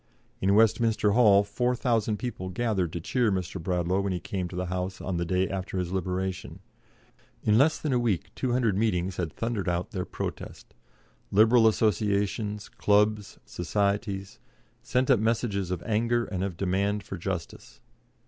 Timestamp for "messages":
15.19-15.69